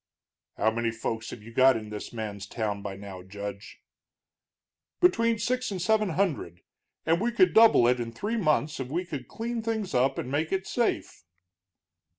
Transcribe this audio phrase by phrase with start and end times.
[0.57, 3.83] "How many folks have you got in this man's town by now, Judge?"
[4.99, 6.61] "Between six and seven hundred.
[7.05, 10.31] And we could double it in three months if we could clean things up and
[10.31, 11.23] make it safe."